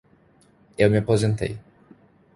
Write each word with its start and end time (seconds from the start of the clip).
Eu 0.81 0.89
me 0.89 0.97
aposentei. 1.01 1.53